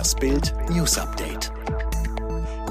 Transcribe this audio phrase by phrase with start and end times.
[0.00, 1.52] Das Bild News Update.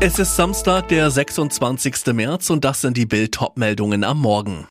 [0.00, 2.06] Es ist Samstag, der 26.
[2.14, 4.66] März und das sind die Bild meldungen am Morgen.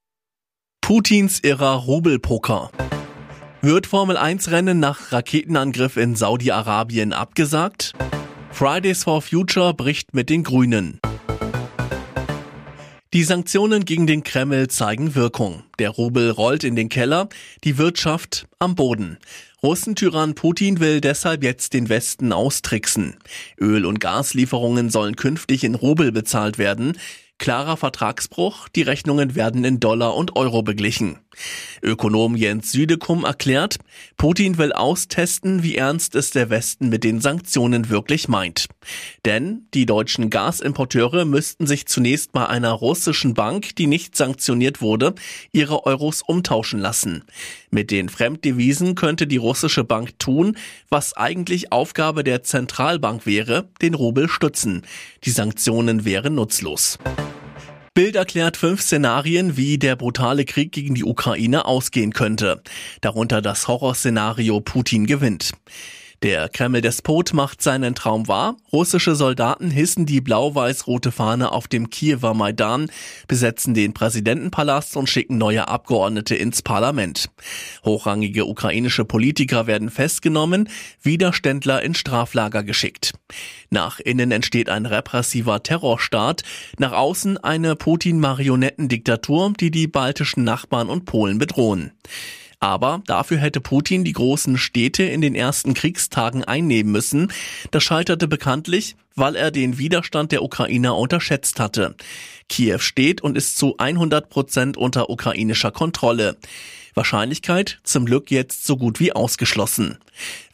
[0.81, 2.69] Putins irrer Rubelpoker.
[3.61, 7.93] Wird Formel 1 Rennen nach Raketenangriff in Saudi-Arabien abgesagt?
[8.51, 10.99] Fridays for Future bricht mit den Grünen.
[13.13, 15.63] Die Sanktionen gegen den Kreml zeigen Wirkung.
[15.79, 17.27] Der Rubel rollt in den Keller,
[17.65, 19.17] die Wirtschaft am Boden.
[19.61, 23.17] Russentyrann Putin will deshalb jetzt den Westen austricksen.
[23.59, 26.97] Öl- und Gaslieferungen sollen künftig in Rubel bezahlt werden.
[27.37, 31.17] Klarer Vertragsbruch, die Rechnungen werden in Dollar und Euro beglichen.
[31.81, 33.77] Ökonom Jens Südekum erklärt,
[34.17, 38.67] Putin will austesten, wie ernst es der Westen mit den Sanktionen wirklich meint.
[39.25, 45.15] Denn die deutschen Gasimporteure müssten sich zunächst bei einer russischen Bank, die nicht sanktioniert wurde,
[45.51, 47.23] ihre Euros umtauschen lassen.
[47.69, 50.57] Mit den Fremddevisen könnte die russische Bank tun,
[50.89, 54.83] was eigentlich Aufgabe der Zentralbank wäre, den Rubel stützen.
[55.23, 56.99] Die Sanktionen wären nutzlos.
[57.93, 62.61] Bild erklärt fünf Szenarien, wie der brutale Krieg gegen die Ukraine ausgehen könnte.
[63.01, 65.51] Darunter das Horrorszenario Putin gewinnt.
[66.23, 68.55] Der Kreml-Despot macht seinen Traum wahr.
[68.71, 72.91] Russische Soldaten hissen die blau-weiß-rote Fahne auf dem Kiewer Maidan,
[73.27, 77.31] besetzen den Präsidentenpalast und schicken neue Abgeordnete ins Parlament.
[77.83, 80.69] Hochrangige ukrainische Politiker werden festgenommen,
[81.01, 83.13] Widerständler in Straflager geschickt.
[83.71, 86.43] Nach innen entsteht ein repressiver Terrorstaat,
[86.77, 91.93] nach außen eine Putin-Marionettendiktatur, die die baltischen Nachbarn und Polen bedrohen.
[92.61, 97.33] Aber dafür hätte Putin die großen Städte in den ersten Kriegstagen einnehmen müssen.
[97.71, 101.95] Das scheiterte bekanntlich, weil er den Widerstand der Ukrainer unterschätzt hatte.
[102.49, 106.37] Kiew steht und ist zu 100 Prozent unter ukrainischer Kontrolle.
[106.93, 109.97] Wahrscheinlichkeit zum Glück jetzt so gut wie ausgeschlossen.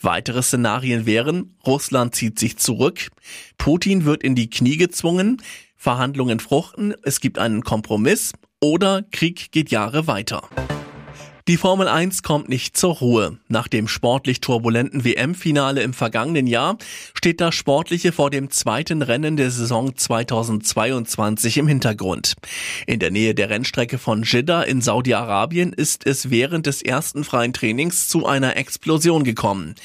[0.02, 3.09] Weitere Szenarien wären, Russland zieht sich zurück,
[3.58, 5.42] Putin wird in die Knie gezwungen,
[5.75, 8.31] Verhandlungen fruchten, es gibt einen Kompromiss
[8.61, 10.48] oder Krieg geht Jahre weiter.
[11.47, 13.37] Die Formel 1 kommt nicht zur Ruhe.
[13.47, 16.77] Nach dem sportlich turbulenten WM-Finale im vergangenen Jahr
[17.13, 22.33] steht das Sportliche vor dem zweiten Rennen der Saison 2022 im Hintergrund.
[22.86, 27.53] In der Nähe der Rennstrecke von Jeddah in Saudi-Arabien ist es während des ersten freien
[27.53, 29.75] Trainings zu einer Explosion gekommen.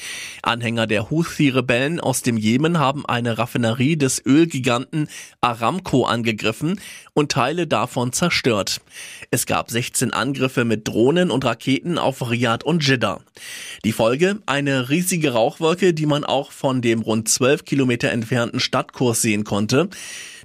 [0.41, 5.07] Anhänger der Houthi-Rebellen aus dem Jemen haben eine Raffinerie des Ölgiganten
[5.39, 6.81] Aramco angegriffen
[7.13, 8.81] und Teile davon zerstört.
[9.31, 13.19] Es gab 16 Angriffe mit Drohnen und Raketen auf Riyadh und Jeddah.
[13.85, 14.39] Die Folge?
[14.47, 19.87] Eine riesige Rauchwolke, die man auch von dem rund 12 Kilometer entfernten Stadtkurs sehen konnte.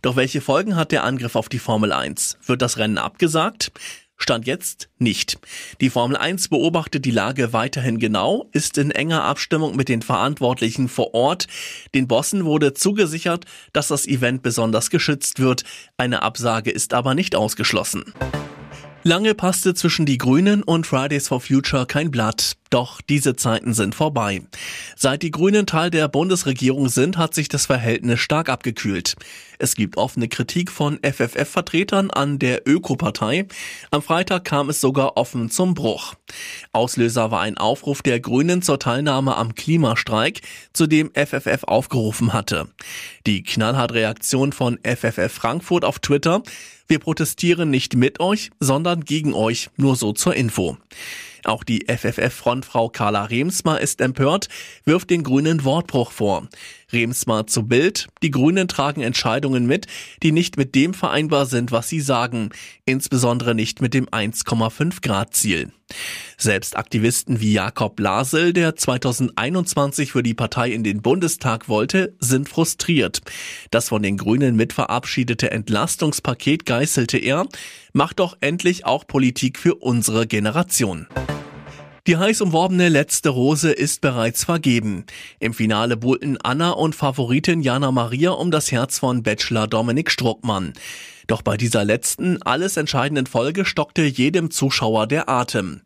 [0.02, 2.36] Doch welche Folgen hat der Angriff auf die Formel 1?
[2.44, 3.72] Wird das Rennen abgesagt?
[4.18, 5.38] Stand jetzt nicht.
[5.80, 10.88] Die Formel 1 beobachtet die Lage weiterhin genau, ist in enger Abstimmung mit den Verantwortlichen
[10.88, 11.46] vor Ort.
[11.94, 15.64] Den Bossen wurde zugesichert, dass das Event besonders geschützt wird.
[15.96, 18.12] Eine Absage ist aber nicht ausgeschlossen.
[19.04, 22.56] Lange passte zwischen die Grünen und Fridays for Future kein Blatt.
[22.70, 24.42] Doch diese Zeiten sind vorbei.
[24.96, 29.16] Seit die Grünen Teil der Bundesregierung sind, hat sich das Verhältnis stark abgekühlt.
[29.58, 33.46] Es gibt offene Kritik von FFF-Vertretern an der Ökopartei.
[33.90, 36.14] Am Freitag kam es sogar offen zum Bruch.
[36.72, 40.42] Auslöser war ein Aufruf der Grünen zur Teilnahme am Klimastreik,
[40.72, 42.68] zu dem FFF aufgerufen hatte.
[43.26, 46.42] Die knallhart Reaktion von FFF Frankfurt auf Twitter
[46.90, 50.78] wir protestieren nicht mit euch, sondern gegen euch, nur so zur Info.
[51.48, 54.50] Auch die FFF-Frontfrau Carla Remsmar ist empört,
[54.84, 56.46] wirft den Grünen Wortbruch vor.
[56.92, 59.86] Remsmar zu Bild, die Grünen tragen Entscheidungen mit,
[60.22, 62.50] die nicht mit dem vereinbar sind, was sie sagen,
[62.84, 65.72] insbesondere nicht mit dem 1,5 Grad Ziel.
[66.36, 72.48] Selbst Aktivisten wie Jakob Blasel, der 2021 für die Partei in den Bundestag wollte, sind
[72.48, 73.20] frustriert.
[73.70, 77.46] Das von den Grünen mitverabschiedete Entlastungspaket geißelte er,
[77.92, 81.06] macht doch endlich auch Politik für unsere Generation.
[82.06, 85.04] Die heiß umworbene letzte Rose ist bereits vergeben.
[85.40, 90.72] Im Finale buhlten Anna und Favoritin Jana Maria um das Herz von Bachelor Dominik Struckmann.
[91.26, 95.82] Doch bei dieser letzten, alles entscheidenden Folge stockte jedem Zuschauer der Atem.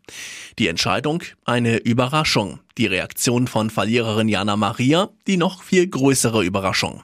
[0.61, 2.61] Die Entscheidung eine Überraschung.
[2.79, 7.03] Die Reaktion von Verliererin Jana Maria die noch viel größere Überraschung.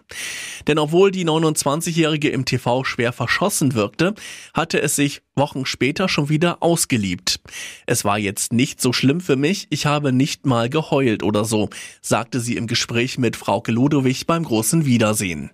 [0.66, 4.14] Denn obwohl die 29-Jährige im TV schwer verschossen wirkte,
[4.54, 7.40] hatte es sich Wochen später schon wieder ausgeliebt.
[7.86, 11.70] Es war jetzt nicht so schlimm für mich, ich habe nicht mal geheult oder so,
[12.02, 15.50] sagte sie im Gespräch mit Frauke Ludowig beim großen Wiedersehen.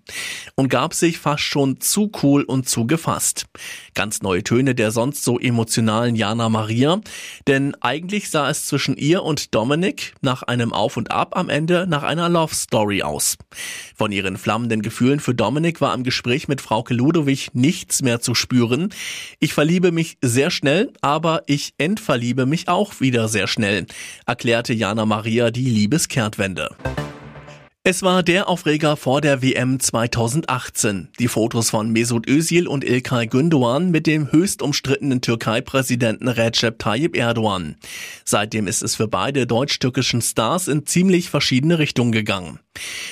[0.57, 3.47] Und gab sich fast schon zu cool und dazu gefasst.
[3.95, 7.01] Ganz neue Töne der sonst so emotionalen Jana Maria,
[7.47, 11.87] denn eigentlich sah es zwischen ihr und Dominik nach einem Auf und Ab am Ende
[11.89, 13.37] nach einer Love Story aus.
[13.97, 18.35] Von ihren flammenden Gefühlen für Dominik war im Gespräch mit Frauke Ludowig nichts mehr zu
[18.35, 18.91] spüren.
[19.39, 23.87] Ich verliebe mich sehr schnell, aber ich entverliebe mich auch wieder sehr schnell,
[24.27, 26.71] erklärte Jana Maria die Liebeskehrtwende.
[27.87, 31.09] Es war der Aufreger vor der WM 2018.
[31.19, 37.15] Die Fotos von Mesut Özil und Ilkay Gündoğan mit dem höchst umstrittenen Türkei-Präsidenten Recep Tayyip
[37.15, 37.77] Erdogan.
[38.25, 42.59] Seitdem ist es für beide deutsch-türkischen Stars in ziemlich verschiedene Richtungen gegangen.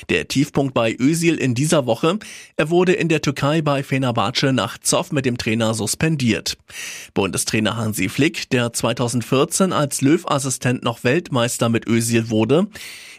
[0.08, 2.18] Der Tiefpunkt bei Özil in dieser Woche,
[2.56, 6.56] er wurde in der Türkei bei Fenerbahce nach Zoff mit dem Trainer suspendiert.
[7.12, 12.68] Bundestrainer Hansi Flick, der 2014 als Löw-Assistent noch Weltmeister mit Özil wurde,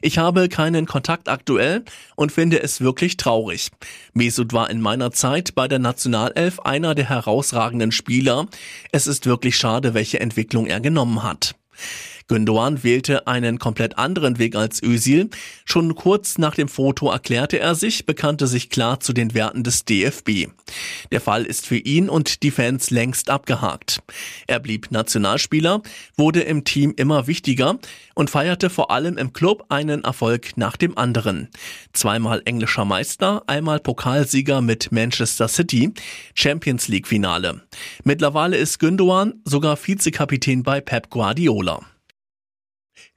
[0.05, 1.83] ich habe keinen Kontakt aktuell
[2.15, 3.69] und finde es wirklich traurig.
[4.13, 8.47] Mesut war in meiner Zeit bei der Nationalelf einer der herausragenden Spieler.
[8.93, 11.55] Es ist wirklich schade, welche Entwicklung er genommen hat.
[12.27, 15.29] Gündoğan wählte einen komplett anderen Weg als Özil.
[15.65, 19.85] Schon kurz nach dem Foto erklärte er sich, bekannte sich klar zu den Werten des
[19.85, 20.47] DFB.
[21.11, 24.01] Der Fall ist für ihn und die Fans längst abgehakt.
[24.47, 25.81] Er blieb Nationalspieler,
[26.17, 27.79] wurde im Team immer wichtiger
[28.15, 31.49] und feierte vor allem im Club einen Erfolg nach dem anderen.
[31.93, 35.91] Zweimal englischer Meister, einmal Pokalsieger mit Manchester City,
[36.33, 37.61] Champions League Finale.
[38.03, 41.81] Mittlerweile ist Gündoğan sogar Vizekapitän bei Pep Guardiola.